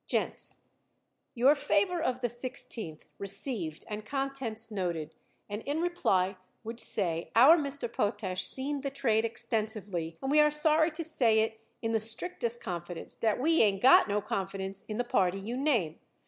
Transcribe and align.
Gents: 0.07 0.61
Your 1.35 1.53
favor 1.53 2.01
of 2.01 2.21
the 2.21 2.27
16th 2.27 2.91
inst. 2.93 3.05
received 3.19 3.85
and 3.87 4.03
contents 4.03 4.71
noted, 4.71 5.13
and 5.47 5.61
in 5.61 5.79
reply 5.79 6.37
would 6.63 6.79
say 6.79 7.29
our 7.35 7.55
Mr. 7.55 7.87
Potash 7.87 8.43
seen 8.43 8.81
the 8.81 8.89
trade 8.89 9.25
extensively 9.25 10.17
and 10.19 10.31
we 10.31 10.39
are 10.39 10.49
sorry 10.49 10.89
to 10.89 11.03
say 11.03 11.41
it 11.41 11.59
in 11.83 11.91
the 11.91 11.99
strictest 11.99 12.59
confidence 12.59 13.13
that 13.17 13.39
we 13.39 13.61
ain't 13.61 13.83
got 13.83 14.07
no 14.07 14.21
confidence 14.21 14.83
in 14.87 14.97
the 14.97 15.03
party 15.03 15.39
you 15.39 15.55
name. 15.55 15.99